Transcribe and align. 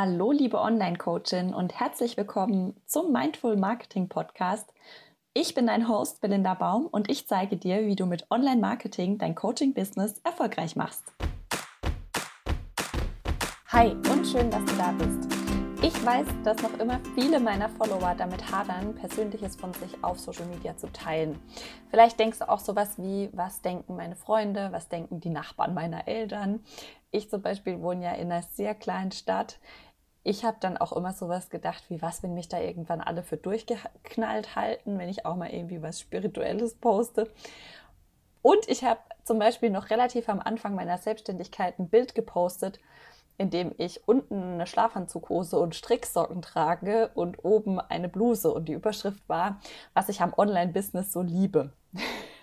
Hallo, 0.00 0.30
liebe 0.30 0.60
Online-Coachin 0.60 1.52
und 1.52 1.80
herzlich 1.80 2.16
willkommen 2.16 2.80
zum 2.86 3.10
Mindful 3.10 3.56
Marketing 3.56 4.08
Podcast. 4.08 4.72
Ich 5.34 5.54
bin 5.56 5.66
dein 5.66 5.88
Host 5.88 6.20
Belinda 6.20 6.54
Baum 6.54 6.86
und 6.86 7.10
ich 7.10 7.26
zeige 7.26 7.56
dir, 7.56 7.84
wie 7.84 7.96
du 7.96 8.06
mit 8.06 8.30
Online-Marketing 8.30 9.18
dein 9.18 9.34
Coaching-Business 9.34 10.20
erfolgreich 10.22 10.76
machst. 10.76 11.02
Hi 13.72 13.96
und 14.12 14.24
schön, 14.24 14.48
dass 14.52 14.64
du 14.66 14.76
da 14.76 14.92
bist. 14.92 15.38
Ich 15.80 16.04
weiß, 16.04 16.26
dass 16.44 16.60
noch 16.62 16.76
immer 16.78 17.00
viele 17.14 17.38
meiner 17.38 17.68
Follower 17.68 18.14
damit 18.18 18.52
hadern, 18.52 18.94
Persönliches 18.94 19.54
von 19.54 19.72
sich 19.74 20.02
auf 20.02 20.18
Social 20.18 20.46
Media 20.46 20.76
zu 20.76 20.92
teilen. 20.92 21.40
Vielleicht 21.88 22.18
denkst 22.18 22.40
du 22.40 22.48
auch 22.48 22.58
sowas 22.58 22.98
wie, 22.98 23.30
was 23.32 23.62
denken 23.62 23.94
meine 23.94 24.16
Freunde, 24.16 24.68
was 24.72 24.88
denken 24.88 25.20
die 25.20 25.30
Nachbarn 25.30 25.74
meiner 25.74 26.08
Eltern. 26.08 26.64
Ich 27.10 27.30
zum 27.30 27.42
Beispiel 27.42 27.80
wohne 27.80 28.04
ja 28.04 28.12
in 28.12 28.30
einer 28.30 28.42
sehr 28.42 28.74
kleinen 28.74 29.12
Stadt. 29.12 29.58
Ich 30.28 30.44
habe 30.44 30.58
dann 30.60 30.76
auch 30.76 30.92
immer 30.92 31.14
sowas 31.14 31.48
gedacht, 31.48 31.84
wie 31.88 32.02
was, 32.02 32.22
wenn 32.22 32.34
mich 32.34 32.50
da 32.50 32.60
irgendwann 32.60 33.00
alle 33.00 33.22
für 33.22 33.38
durchgeknallt 33.38 34.56
halten, 34.56 34.98
wenn 34.98 35.08
ich 35.08 35.24
auch 35.24 35.36
mal 35.36 35.48
irgendwie 35.48 35.80
was 35.80 36.00
Spirituelles 36.00 36.74
poste. 36.74 37.30
Und 38.42 38.68
ich 38.68 38.84
habe 38.84 39.00
zum 39.24 39.38
Beispiel 39.38 39.70
noch 39.70 39.88
relativ 39.88 40.28
am 40.28 40.40
Anfang 40.40 40.74
meiner 40.74 40.98
Selbstständigkeit 40.98 41.78
ein 41.78 41.88
Bild 41.88 42.14
gepostet, 42.14 42.78
in 43.38 43.48
dem 43.48 43.72
ich 43.78 44.06
unten 44.06 44.52
eine 44.52 44.66
Schlafanzughose 44.66 45.58
und 45.58 45.74
Stricksocken 45.74 46.42
trage 46.42 47.10
und 47.14 47.42
oben 47.42 47.80
eine 47.80 48.10
Bluse. 48.10 48.52
Und 48.52 48.68
die 48.68 48.74
Überschrift 48.74 49.26
war, 49.30 49.60
was 49.94 50.10
ich 50.10 50.20
am 50.20 50.34
Online-Business 50.36 51.10
so 51.10 51.22
liebe. 51.22 51.72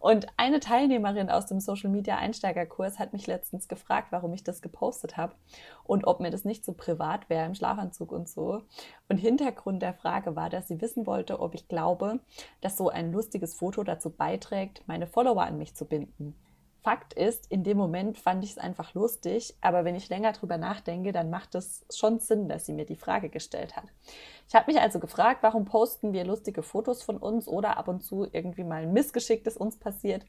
und 0.00 0.26
eine 0.36 0.60
Teilnehmerin 0.60 1.30
aus 1.30 1.46
dem 1.46 1.60
Social 1.60 1.90
Media 1.90 2.16
Einsteigerkurs 2.16 2.98
hat 2.98 3.12
mich 3.12 3.26
letztens 3.26 3.68
gefragt, 3.68 4.08
warum 4.10 4.32
ich 4.32 4.44
das 4.44 4.62
gepostet 4.62 5.16
habe 5.16 5.34
und 5.84 6.06
ob 6.06 6.20
mir 6.20 6.30
das 6.30 6.44
nicht 6.44 6.64
so 6.64 6.72
privat 6.72 7.28
wäre 7.28 7.46
im 7.46 7.54
Schlafanzug 7.54 8.12
und 8.12 8.28
so. 8.28 8.62
Und 9.08 9.16
Hintergrund 9.16 9.82
der 9.82 9.94
Frage 9.94 10.36
war, 10.36 10.50
dass 10.50 10.68
sie 10.68 10.80
wissen 10.80 11.06
wollte, 11.06 11.40
ob 11.40 11.54
ich 11.54 11.68
glaube, 11.68 12.20
dass 12.60 12.76
so 12.76 12.88
ein 12.88 13.12
lustiges 13.12 13.54
Foto 13.54 13.82
dazu 13.84 14.10
beiträgt, 14.10 14.82
meine 14.86 15.06
Follower 15.06 15.42
an 15.42 15.58
mich 15.58 15.74
zu 15.74 15.84
binden. 15.84 16.34
Fakt 16.82 17.12
ist, 17.12 17.50
in 17.50 17.64
dem 17.64 17.76
Moment 17.76 18.18
fand 18.18 18.44
ich 18.44 18.52
es 18.52 18.58
einfach 18.58 18.94
lustig, 18.94 19.56
aber 19.60 19.84
wenn 19.84 19.96
ich 19.96 20.08
länger 20.08 20.32
drüber 20.32 20.58
nachdenke, 20.58 21.12
dann 21.12 21.28
macht 21.28 21.54
es 21.54 21.84
schon 21.92 22.20
Sinn, 22.20 22.48
dass 22.48 22.66
sie 22.66 22.72
mir 22.72 22.86
die 22.86 22.96
Frage 22.96 23.28
gestellt 23.28 23.76
hat. 23.76 23.86
Ich 24.48 24.54
habe 24.54 24.70
mich 24.70 24.80
also 24.80 25.00
gefragt, 25.00 25.42
warum 25.42 25.64
posten 25.64 26.12
wir 26.12 26.24
lustige 26.24 26.62
Fotos 26.62 27.02
von 27.02 27.16
uns 27.16 27.48
oder 27.48 27.76
ab 27.76 27.88
und 27.88 28.00
zu 28.00 28.26
irgendwie 28.32 28.64
mal 28.64 28.82
ein 28.82 28.92
Missgeschick, 28.92 29.44
das 29.44 29.56
uns 29.56 29.78
passiert. 29.78 30.24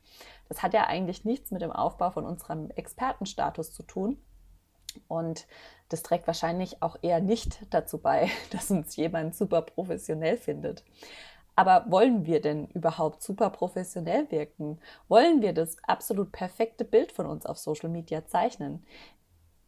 Das 0.47 0.64
hat 0.64 0.73
ja 0.73 0.88
eigentlich 0.88 1.23
nichts 1.23 1.52
mit 1.52 1.61
dem 1.61 1.72
Aufbau 1.72 2.11
von 2.11 2.25
unserem 2.25 2.72
Expertenstatus 2.72 3.72
zu 3.72 3.83
tun. 3.83 4.17
Und 5.08 5.47
das 5.89 6.03
trägt 6.03 6.27
wahrscheinlich 6.27 6.81
auch 6.81 6.97
eher 7.02 7.20
nicht 7.20 7.59
dazu 7.70 8.00
bei, 8.00 8.30
dass 8.52 8.72
uns 8.72 8.95
jemand 8.95 9.36
super 9.36 9.61
professionell 9.61 10.38
findet. 10.38 10.83
Aber 11.60 11.84
wollen 11.92 12.26
wir 12.26 12.40
denn 12.40 12.68
überhaupt 12.68 13.22
super 13.22 13.50
professionell 13.50 14.32
wirken? 14.32 14.80
Wollen 15.10 15.42
wir 15.42 15.52
das 15.52 15.76
absolut 15.84 16.32
perfekte 16.32 16.86
Bild 16.86 17.12
von 17.12 17.26
uns 17.26 17.46
auf 17.46 17.58
Social 17.58 17.90
Media 17.90 18.26
zeichnen? 18.26 18.86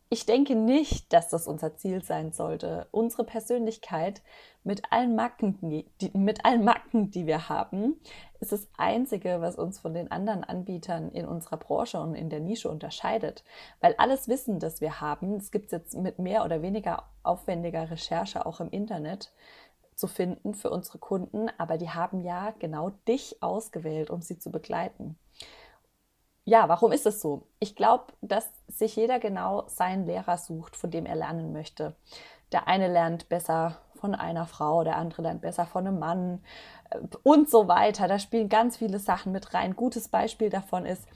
Ich 0.08 0.25
denke 0.25 0.56
nicht, 0.56 1.11
dass 1.11 1.28
das 1.28 1.48
unser 1.48 1.75
Ziel 1.75 2.02
sein 2.02 2.31
sollte. 2.31 2.88
Unsere 2.92 3.25
Persönlichkeit 3.25 4.22
mit 4.64 4.83
allen 4.89 5.17
Macken, 5.17 5.58
die, 6.00 6.11
mit 6.14 6.45
allen 6.45 6.64
Macken, 6.64 7.11
die 7.11 7.25
wir 7.25 7.50
haben, 7.50 8.00
ist 8.39 8.53
das 8.53 8.70
Einzige, 8.78 9.42
was 9.42 9.58
uns 9.58 9.80
von 9.80 9.94
den 9.94 10.11
anderen 10.11 10.45
Anbietern 10.45 11.11
in 11.11 11.26
unserer 11.26 11.58
Branche 11.58 12.00
und 12.00 12.16
in 12.16 12.30
der 12.30 12.39
Nische 12.39 12.70
unterscheidet. 12.70 13.44
Weil 13.81 13.95
alles 13.98 14.30
Wissen, 14.30 14.59
das 14.59 14.80
wir 14.80 15.02
haben, 15.02 15.39
das 15.39 15.52
gibt 15.52 15.66
es 15.66 15.72
jetzt 15.72 15.98
mit 15.98 16.20
mehr 16.20 16.45
oder 16.45 16.61
weniger 16.61 17.03
aufwendiger 17.23 17.92
Recherche 17.92 18.45
auch 18.45 18.61
im 18.61 18.70
Internet, 18.70 19.33
zu 20.02 20.07
finden 20.07 20.55
für 20.55 20.71
unsere 20.71 20.97
Kunden, 20.97 21.49
aber 21.57 21.77
die 21.77 21.91
haben 21.91 22.21
ja 22.21 22.53
genau 22.59 22.89
dich 23.07 23.41
ausgewählt, 23.41 24.09
um 24.09 24.21
sie 24.21 24.39
zu 24.39 24.52
begleiten. 24.52 25.17
Ja, 26.43 26.67
warum 26.67 26.92
ist 26.92 27.05
es 27.05 27.21
so? 27.21 27.43
Ich 27.59 27.76
glaube, 27.76 28.05
dass 28.21 28.49
sich 28.67 28.95
jeder 28.95 29.20
genau 29.20 29.65
seinen 29.67 30.08
Lehrer 30.08 30.37
sucht, 30.37 30.76
von 30.76 30.89
dem 30.89 31.05
er 31.05 31.15
lernen 31.15 31.53
möchte. 31.53 31.95
Der 32.52 32.67
eine 32.67 32.87
lernt 32.87 33.30
besser 33.30 33.77
von 33.93 34.15
einer 34.15 34.48
Frau, 34.48 34.83
der 34.83 34.98
andere 34.98 35.21
lernt 35.21 35.42
besser 35.42 35.67
von 35.67 35.86
einem 35.86 35.99
Mann 35.99 36.43
äh, 36.89 36.97
und 37.21 37.47
so 37.47 37.67
weiter. 37.67 38.08
Da 38.08 38.17
spielen 38.17 38.49
ganz 38.49 38.77
viele 38.77 38.97
Sachen 38.97 39.31
mit 39.31 39.53
rein. 39.53 39.76
Gutes 39.76 40.08
Beispiel 40.08 40.49
davon 40.49 40.87
ist, 40.87 41.08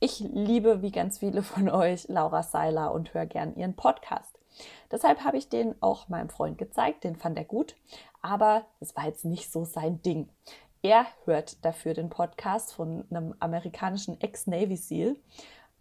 ich 0.00 0.18
liebe 0.18 0.82
wie 0.82 0.90
ganz 0.90 1.18
viele 1.20 1.42
von 1.44 1.68
euch 1.68 2.08
Laura 2.08 2.42
Seiler 2.42 2.92
und 2.92 3.14
höre 3.14 3.26
gern 3.26 3.54
ihren 3.54 3.76
Podcast. 3.76 4.35
Deshalb 4.90 5.24
habe 5.24 5.36
ich 5.36 5.48
den 5.48 5.80
auch 5.82 6.08
meinem 6.08 6.28
Freund 6.28 6.58
gezeigt, 6.58 7.04
den 7.04 7.16
fand 7.16 7.36
er 7.38 7.44
gut, 7.44 7.76
aber 8.22 8.66
es 8.80 8.96
war 8.96 9.06
jetzt 9.06 9.24
nicht 9.24 9.50
so 9.50 9.64
sein 9.64 10.02
Ding. 10.02 10.28
Er 10.82 11.06
hört 11.24 11.64
dafür 11.64 11.94
den 11.94 12.10
Podcast 12.10 12.72
von 12.72 13.04
einem 13.10 13.34
amerikanischen 13.40 14.20
Ex-Navy 14.20 14.76
SEAL. 14.76 15.16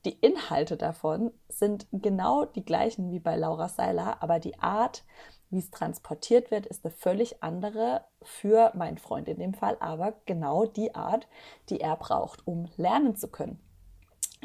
Die 0.06 0.18
Inhalte 0.20 0.78
davon 0.78 1.32
sind 1.50 1.88
genau 1.92 2.46
die 2.46 2.66
gleichen 2.66 3.12
wie 3.12 3.20
bei 3.20 3.36
Laura 3.36 3.70
Seiler, 3.70 4.22
aber 4.22 4.40
die 4.40 4.60
Art, 4.60 5.04
wie 5.50 5.60
es 5.60 5.72
transportiert 5.72 6.52
wird, 6.52 6.66
ist 6.66 6.86
eine 6.86 6.92
völlig 6.92 7.44
andere 7.44 8.06
für 8.22 8.72
meinen 8.76 8.98
Freund 8.98 9.28
in 9.28 9.40
dem 9.40 9.54
Fall, 9.54 9.78
aber 9.80 10.14
genau 10.26 10.66
die 10.66 10.96
Art, 10.96 11.28
die 11.70 11.82
er 11.82 11.96
braucht, 11.96 12.48
um 12.48 12.70
lernen 12.78 13.16
zu 13.16 13.28
können. 13.28 13.60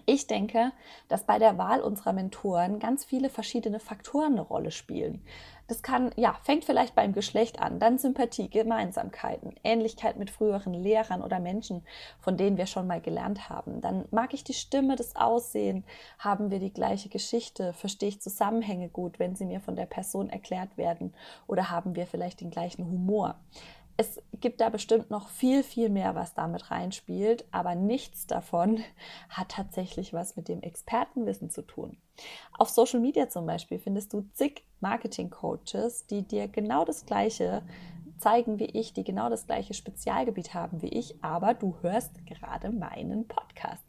Ich 0.06 0.26
denke, 0.26 0.72
dass 1.08 1.24
bei 1.24 1.38
der 1.38 1.58
Wahl 1.58 1.80
unserer 1.80 2.12
Mentoren 2.12 2.78
ganz 2.78 3.04
viele 3.04 3.30
verschiedene 3.30 3.80
Faktoren 3.80 4.32
eine 4.32 4.42
Rolle 4.42 4.70
spielen. 4.70 5.22
Das 5.70 5.82
kann, 5.82 6.10
ja, 6.16 6.36
fängt 6.42 6.64
vielleicht 6.64 6.96
beim 6.96 7.12
Geschlecht 7.12 7.60
an, 7.60 7.78
dann 7.78 7.96
Sympathie, 7.96 8.50
Gemeinsamkeiten, 8.50 9.54
Ähnlichkeit 9.62 10.16
mit 10.16 10.28
früheren 10.28 10.74
Lehrern 10.74 11.22
oder 11.22 11.38
Menschen, 11.38 11.84
von 12.18 12.36
denen 12.36 12.56
wir 12.56 12.66
schon 12.66 12.88
mal 12.88 13.00
gelernt 13.00 13.48
haben. 13.48 13.80
Dann 13.80 14.04
mag 14.10 14.34
ich 14.34 14.42
die 14.42 14.52
Stimme, 14.52 14.96
das 14.96 15.14
Aussehen, 15.14 15.84
haben 16.18 16.50
wir 16.50 16.58
die 16.58 16.72
gleiche 16.72 17.08
Geschichte, 17.08 17.72
verstehe 17.72 18.08
ich 18.08 18.20
Zusammenhänge 18.20 18.88
gut, 18.88 19.20
wenn 19.20 19.36
sie 19.36 19.44
mir 19.44 19.60
von 19.60 19.76
der 19.76 19.86
Person 19.86 20.28
erklärt 20.28 20.76
werden 20.76 21.14
oder 21.46 21.70
haben 21.70 21.94
wir 21.94 22.08
vielleicht 22.08 22.40
den 22.40 22.50
gleichen 22.50 22.84
Humor 22.84 23.36
es 24.00 24.18
gibt 24.40 24.62
da 24.62 24.70
bestimmt 24.70 25.10
noch 25.10 25.28
viel, 25.28 25.62
viel 25.62 25.90
mehr, 25.90 26.14
was 26.14 26.32
damit 26.32 26.70
reinspielt, 26.70 27.44
aber 27.50 27.74
nichts 27.74 28.26
davon 28.26 28.80
hat 29.28 29.50
tatsächlich 29.50 30.14
was 30.14 30.36
mit 30.36 30.48
dem 30.48 30.62
Expertenwissen 30.62 31.50
zu 31.50 31.60
tun. 31.60 31.98
Auf 32.56 32.70
Social 32.70 33.00
Media 33.00 33.28
zum 33.28 33.44
Beispiel 33.44 33.78
findest 33.78 34.14
du 34.14 34.22
zig 34.32 34.64
Marketing-Coaches, 34.80 36.06
die 36.06 36.22
dir 36.22 36.48
genau 36.48 36.86
das 36.86 37.04
Gleiche 37.04 37.62
zeigen 38.16 38.58
wie 38.58 38.64
ich, 38.64 38.94
die 38.94 39.04
genau 39.04 39.28
das 39.28 39.46
gleiche 39.46 39.74
Spezialgebiet 39.74 40.54
haben 40.54 40.80
wie 40.80 40.88
ich, 40.88 41.22
aber 41.22 41.52
du 41.52 41.76
hörst 41.82 42.24
gerade 42.26 42.70
meinen 42.70 43.28
Podcast. 43.28 43.84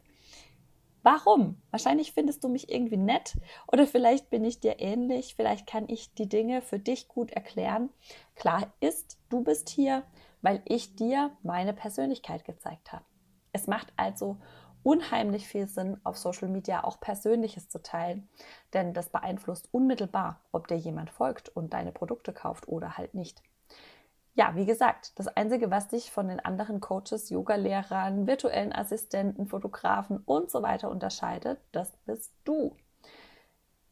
Warum? 1.02 1.60
Wahrscheinlich 1.70 2.12
findest 2.12 2.44
du 2.44 2.48
mich 2.48 2.70
irgendwie 2.70 2.96
nett 2.96 3.36
oder 3.66 3.86
vielleicht 3.86 4.30
bin 4.30 4.44
ich 4.44 4.60
dir 4.60 4.78
ähnlich, 4.78 5.34
vielleicht 5.34 5.66
kann 5.66 5.88
ich 5.88 6.14
die 6.14 6.28
Dinge 6.28 6.62
für 6.62 6.78
dich 6.78 7.08
gut 7.08 7.32
erklären. 7.32 7.90
Klar 8.36 8.72
ist, 8.80 9.18
du 9.28 9.42
bist 9.42 9.68
hier, 9.68 10.04
weil 10.42 10.62
ich 10.64 10.94
dir 10.94 11.36
meine 11.42 11.72
Persönlichkeit 11.72 12.44
gezeigt 12.44 12.92
habe. 12.92 13.04
Es 13.52 13.66
macht 13.66 13.92
also 13.96 14.38
unheimlich 14.84 15.46
viel 15.46 15.66
Sinn, 15.66 16.00
auf 16.04 16.16
Social 16.16 16.48
Media 16.48 16.84
auch 16.84 17.00
Persönliches 17.00 17.68
zu 17.68 17.82
teilen, 17.82 18.28
denn 18.72 18.94
das 18.94 19.10
beeinflusst 19.10 19.68
unmittelbar, 19.72 20.40
ob 20.52 20.68
dir 20.68 20.76
jemand 20.76 21.10
folgt 21.10 21.48
und 21.48 21.72
deine 21.72 21.92
Produkte 21.92 22.32
kauft 22.32 22.68
oder 22.68 22.96
halt 22.96 23.14
nicht 23.14 23.42
ja, 24.34 24.54
wie 24.54 24.64
gesagt, 24.64 25.18
das 25.18 25.28
Einzige, 25.28 25.70
was 25.70 25.88
dich 25.88 26.10
von 26.10 26.28
den 26.28 26.40
anderen 26.40 26.80
Coaches, 26.80 27.28
Yogalehrern, 27.28 28.26
virtuellen 28.26 28.72
Assistenten, 28.72 29.46
Fotografen 29.46 30.18
und 30.24 30.50
so 30.50 30.62
weiter 30.62 30.90
unterscheidet, 30.90 31.60
das 31.72 31.92
bist 32.06 32.32
du. 32.44 32.76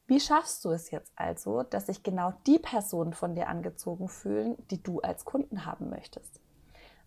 Wie 0.06 0.19
schaffst 0.19 0.65
du 0.65 0.71
es 0.71 0.91
jetzt 0.91 1.12
also, 1.15 1.62
dass 1.62 1.87
sich 1.87 2.03
genau 2.03 2.33
die 2.47 2.59
Personen 2.59 3.13
von 3.13 3.34
dir 3.34 3.48
angezogen 3.48 4.09
fühlen, 4.09 4.57
die 4.71 4.83
du 4.83 5.01
als 5.01 5.25
Kunden 5.25 5.66
haben 5.66 5.91
möchtest? 5.91 6.41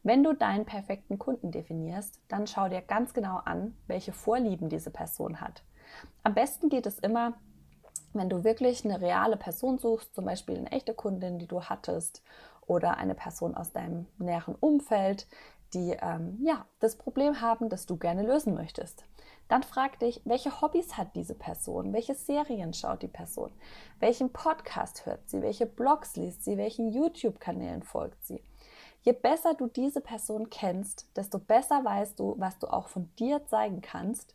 Wenn 0.03 0.23
du 0.23 0.33
deinen 0.33 0.65
perfekten 0.65 1.17
Kunden 1.17 1.51
definierst, 1.51 2.21
dann 2.27 2.45
schau 2.45 2.69
dir 2.69 2.81
ganz 2.81 3.13
genau 3.13 3.37
an, 3.37 3.75
welche 3.87 4.13
Vorlieben 4.13 4.69
diese 4.69 4.91
Person 4.91 5.41
hat. 5.41 5.63
Am 6.23 6.33
besten 6.33 6.69
geht 6.69 6.85
es 6.85 6.99
immer, 6.99 7.33
wenn 8.13 8.29
du 8.29 8.43
wirklich 8.43 8.85
eine 8.85 9.01
reale 9.01 9.37
Person 9.37 9.79
suchst, 9.79 10.13
zum 10.13 10.25
Beispiel 10.25 10.57
eine 10.57 10.71
echte 10.71 10.93
Kundin, 10.93 11.39
die 11.39 11.47
du 11.47 11.63
hattest, 11.63 12.21
oder 12.67 12.97
eine 12.97 13.15
Person 13.15 13.55
aus 13.55 13.71
deinem 13.71 14.07
näheren 14.17 14.55
Umfeld, 14.55 15.27
die 15.73 15.97
ähm, 16.01 16.37
ja 16.43 16.65
das 16.79 16.97
Problem 16.97 17.41
haben, 17.41 17.69
das 17.69 17.85
du 17.85 17.97
gerne 17.97 18.23
lösen 18.23 18.53
möchtest. 18.53 19.05
Dann 19.47 19.63
frag 19.63 19.99
dich, 19.99 20.21
welche 20.25 20.61
Hobbys 20.61 20.97
hat 20.97 21.15
diese 21.15 21.35
Person? 21.35 21.93
Welche 21.93 22.15
Serien 22.15 22.73
schaut 22.73 23.01
die 23.01 23.07
Person? 23.07 23.51
Welchen 23.99 24.31
Podcast 24.31 25.05
hört 25.05 25.29
sie? 25.29 25.41
Welche 25.41 25.65
Blogs 25.65 26.15
liest 26.15 26.43
sie? 26.43 26.57
Welchen 26.57 26.91
YouTube-Kanälen 26.91 27.83
folgt 27.83 28.25
sie? 28.25 28.41
Je 29.01 29.11
besser 29.11 29.53
du 29.53 29.67
diese 29.67 29.99
Person 29.99 30.49
kennst, 30.49 31.09
desto 31.17 31.37
besser 31.37 31.83
weißt 31.83 32.17
du, 32.19 32.35
was 32.37 32.57
du 32.59 32.67
auch 32.67 32.87
von 32.87 33.13
dir 33.19 33.45
zeigen 33.45 33.81
kannst, 33.81 34.33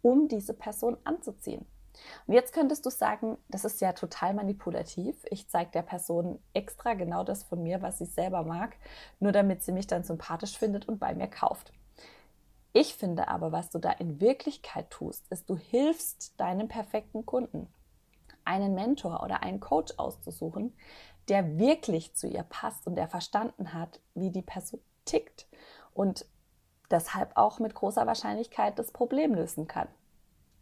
um 0.00 0.26
diese 0.26 0.54
Person 0.54 0.96
anzuziehen. 1.04 1.66
Und 2.26 2.34
jetzt 2.34 2.52
könntest 2.52 2.84
du 2.86 2.90
sagen, 2.90 3.38
das 3.48 3.64
ist 3.64 3.80
ja 3.80 3.92
total 3.92 4.34
manipulativ. 4.34 5.16
Ich 5.30 5.48
zeige 5.48 5.70
der 5.70 5.82
Person 5.82 6.38
extra 6.52 6.94
genau 6.94 7.24
das 7.24 7.44
von 7.44 7.62
mir, 7.62 7.82
was 7.82 7.98
sie 7.98 8.06
selber 8.06 8.42
mag, 8.44 8.76
nur 9.20 9.32
damit 9.32 9.62
sie 9.62 9.72
mich 9.72 9.86
dann 9.86 10.04
sympathisch 10.04 10.58
findet 10.58 10.88
und 10.88 10.98
bei 10.98 11.14
mir 11.14 11.28
kauft. 11.28 11.72
Ich 12.72 12.94
finde 12.94 13.28
aber, 13.28 13.52
was 13.52 13.70
du 13.70 13.78
da 13.78 13.90
in 13.90 14.20
Wirklichkeit 14.20 14.90
tust, 14.90 15.26
ist, 15.30 15.48
du 15.48 15.56
hilfst 15.56 16.38
deinem 16.38 16.68
perfekten 16.68 17.24
Kunden, 17.24 17.72
einen 18.44 18.74
Mentor 18.74 19.22
oder 19.22 19.42
einen 19.42 19.60
Coach 19.60 19.94
auszusuchen, 19.96 20.76
der 21.28 21.58
wirklich 21.58 22.14
zu 22.14 22.28
ihr 22.28 22.42
passt 22.42 22.86
und 22.86 22.94
der 22.96 23.08
verstanden 23.08 23.72
hat, 23.72 24.00
wie 24.14 24.30
die 24.30 24.42
Person 24.42 24.80
tickt 25.06 25.46
und 25.94 26.26
deshalb 26.90 27.36
auch 27.36 27.58
mit 27.58 27.74
großer 27.74 28.06
Wahrscheinlichkeit 28.06 28.78
das 28.78 28.92
Problem 28.92 29.34
lösen 29.34 29.66
kann. 29.66 29.88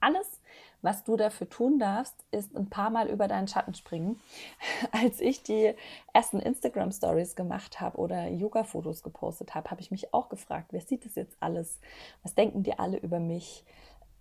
Alles, 0.01 0.41
was 0.85 1.03
du 1.03 1.17
dafür 1.17 1.49
tun 1.49 1.79
darfst, 1.79 2.15
ist 2.31 2.55
ein 2.55 2.69
paar 2.69 2.91
Mal 2.91 3.09
über 3.09 3.27
deinen 3.27 3.49
Schatten 3.49 3.73
springen. 3.73 4.21
Als 4.93 5.19
ich 5.21 5.43
die 5.43 5.75
ersten 6.13 6.41
Instagram 6.41 6.93
Stories 6.93 7.37
gemacht 7.37 7.81
habe 7.81 7.97
oder 7.97 8.29
Yoga-Fotos 8.29 9.03
gepostet 9.03 9.55
habe, 9.55 9.71
habe 9.71 9.81
ich 9.81 9.91
mich 9.91 10.13
auch 10.13 10.29
gefragt, 10.29 10.69
wer 10.73 10.83
sieht 10.83 11.07
das 11.07 11.15
jetzt 11.15 11.39
alles? 11.41 11.81
Was 12.23 12.35
denken 12.35 12.63
die 12.63 12.79
alle 12.79 12.99
über 12.99 13.19
mich? 13.19 13.65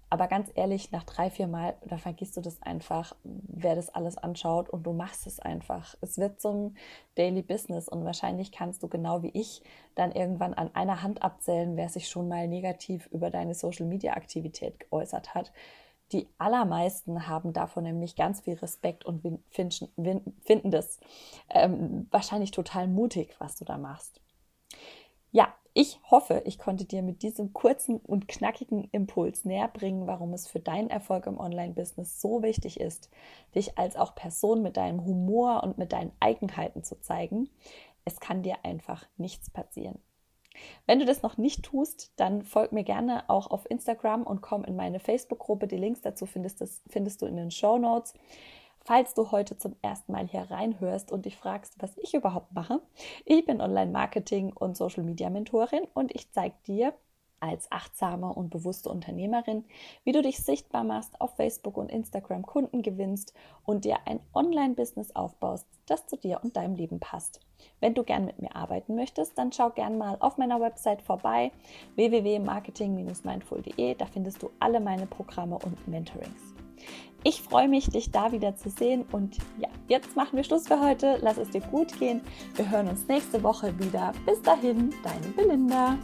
Aber 0.09 0.27
ganz 0.27 0.51
ehrlich, 0.55 0.91
nach 0.91 1.03
drei, 1.03 1.29
vier 1.29 1.47
Mal, 1.47 1.75
da 1.85 1.97
vergisst 1.97 2.37
du 2.37 2.41
das 2.41 2.61
einfach, 2.61 3.13
wer 3.23 3.75
das 3.75 3.93
alles 3.93 4.17
anschaut 4.17 4.69
und 4.69 4.83
du 4.83 4.93
machst 4.93 5.27
es 5.27 5.41
einfach. 5.41 5.95
Es 5.99 6.17
wird 6.17 6.39
zum 6.39 6.75
Daily 7.15 7.41
Business 7.41 7.89
und 7.89 8.05
wahrscheinlich 8.05 8.53
kannst 8.53 8.83
du 8.83 8.87
genau 8.87 9.21
wie 9.21 9.31
ich 9.33 9.63
dann 9.95 10.13
irgendwann 10.13 10.53
an 10.53 10.73
einer 10.75 11.03
Hand 11.03 11.23
abzählen, 11.23 11.75
wer 11.75 11.89
sich 11.89 12.07
schon 12.07 12.29
mal 12.29 12.47
negativ 12.47 13.07
über 13.11 13.31
deine 13.31 13.53
Social 13.53 13.85
Media 13.85 14.13
Aktivität 14.13 14.79
geäußert 14.79 15.35
hat. 15.35 15.51
Die 16.13 16.29
allermeisten 16.37 17.27
haben 17.27 17.53
davon 17.53 17.83
nämlich 17.83 18.15
ganz 18.15 18.41
viel 18.41 18.53
Respekt 18.55 19.03
und 19.03 19.23
finden 19.49 20.71
das 20.71 20.99
ähm, 21.49 22.07
wahrscheinlich 22.11 22.51
total 22.51 22.87
mutig, 22.87 23.35
was 23.39 23.55
du 23.55 23.65
da 23.65 23.77
machst. 23.77 24.21
Ja, 25.31 25.53
ich 25.73 25.99
hoffe, 26.11 26.43
ich 26.45 26.59
konnte 26.59 26.85
dir 26.85 27.01
mit 27.01 27.23
diesem 27.23 27.51
kurzen 27.51 27.97
und 27.97 28.27
knackigen 28.27 28.87
Impuls 28.91 29.43
näher 29.43 29.67
bringen, 29.67 30.05
warum 30.05 30.31
es 30.33 30.47
für 30.47 30.59
deinen 30.59 30.91
Erfolg 30.91 31.25
im 31.25 31.39
Online-Business 31.39 32.21
so 32.21 32.43
wichtig 32.43 32.79
ist, 32.79 33.09
dich 33.55 33.79
als 33.79 33.95
auch 33.95 34.13
Person 34.13 34.61
mit 34.61 34.77
deinem 34.77 35.03
Humor 35.03 35.63
und 35.63 35.79
mit 35.79 35.91
deinen 35.91 36.11
Eigenheiten 36.19 36.83
zu 36.83 37.01
zeigen. 37.01 37.49
Es 38.05 38.19
kann 38.19 38.43
dir 38.43 38.57
einfach 38.63 39.07
nichts 39.17 39.49
passieren. 39.49 39.97
Wenn 40.85 40.99
du 40.99 41.05
das 41.05 41.21
noch 41.21 41.37
nicht 41.37 41.63
tust, 41.63 42.11
dann 42.17 42.43
folg 42.43 42.71
mir 42.71 42.83
gerne 42.83 43.29
auch 43.29 43.47
auf 43.47 43.69
Instagram 43.69 44.23
und 44.23 44.41
komm 44.41 44.63
in 44.63 44.75
meine 44.75 44.99
Facebook-Gruppe. 44.99 45.67
Die 45.67 45.77
Links 45.77 46.01
dazu 46.01 46.25
findest, 46.25 46.61
das, 46.61 46.81
findest 46.87 47.21
du 47.21 47.25
in 47.25 47.37
den 47.37 47.51
Show 47.51 47.77
Notes. 47.77 48.13
Falls 48.85 49.13
du 49.13 49.31
heute 49.31 49.57
zum 49.57 49.75
ersten 49.81 50.11
Mal 50.11 50.27
hier 50.27 50.51
reinhörst 50.51 51.11
und 51.11 51.25
dich 51.25 51.37
fragst, 51.37 51.75
was 51.79 51.97
ich 51.97 52.13
überhaupt 52.13 52.51
mache, 52.53 52.81
ich 53.23 53.45
bin 53.45 53.61
Online-Marketing- 53.61 54.51
und 54.53 54.75
Social-Media-Mentorin 54.75 55.87
und 55.93 56.13
ich 56.13 56.31
zeige 56.31 56.55
dir 56.67 56.93
als 57.43 57.71
achtsame 57.71 58.33
und 58.33 58.49
bewusste 58.49 58.89
Unternehmerin, 58.89 59.65
wie 60.05 60.13
du 60.13 60.21
dich 60.21 60.39
sichtbar 60.39 60.85
machst, 60.85 61.19
auf 61.19 61.35
Facebook 61.35 61.75
und 61.77 61.91
Instagram 61.91 62.43
Kunden 62.43 62.81
gewinnst 62.81 63.33
und 63.65 63.83
dir 63.83 63.97
ein 64.05 64.21
Online-Business 64.33 65.13
aufbaust, 65.13 65.67
das 65.85 66.07
zu 66.07 66.15
dir 66.15 66.39
und 66.41 66.55
deinem 66.55 66.75
Leben 66.75 67.01
passt. 67.01 67.41
Wenn 67.81 67.93
du 67.93 68.03
gern 68.03 68.25
mit 68.25 68.41
mir 68.41 68.55
arbeiten 68.55 68.95
möchtest, 68.95 69.37
dann 69.37 69.51
schau 69.51 69.71
gern 69.71 69.97
mal 69.97 70.15
auf 70.21 70.37
meiner 70.37 70.61
Website 70.61 71.01
vorbei 71.01 71.51
www.marketing-mindful.de. 71.95 73.95
Da 73.95 74.05
findest 74.05 74.41
du 74.41 74.49
alle 74.59 74.79
meine 74.79 75.05
Programme 75.05 75.59
und 75.59 75.85
Mentorings. 75.87 76.53
Ich 77.25 77.41
freue 77.41 77.69
mich, 77.69 77.89
dich 77.89 78.11
da 78.11 78.33
wieder 78.33 78.55
zu 78.55 78.69
sehen. 78.69 79.05
Und 79.11 79.37
ja, 79.57 79.69
jetzt 79.87 80.15
machen 80.15 80.35
wir 80.35 80.43
Schluss 80.43 80.67
für 80.67 80.81
heute. 80.81 81.17
Lass 81.21 81.37
es 81.37 81.49
dir 81.49 81.61
gut 81.61 81.97
gehen. 81.99 82.21
Wir 82.55 82.69
hören 82.69 82.89
uns 82.89 83.07
nächste 83.07 83.41
Woche 83.43 83.77
wieder. 83.79 84.11
Bis 84.25 84.41
dahin, 84.41 84.93
deine 85.03 85.27
Belinda. 85.35 85.97